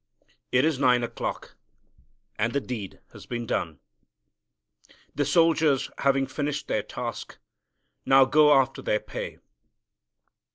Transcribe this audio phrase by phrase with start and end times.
[0.51, 1.55] It is nine o'clock,
[2.35, 3.77] and the deed has been done.
[5.13, 7.37] The soldiers, having finished their task,
[8.03, 9.37] now go after their pay.